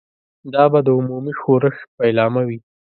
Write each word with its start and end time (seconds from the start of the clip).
دا 0.53 0.63
به 0.71 0.79
د 0.83 0.87
عمومي 0.97 1.33
ښورښ 1.41 1.77
پیلامه 1.97 2.41
وي. 2.47 2.57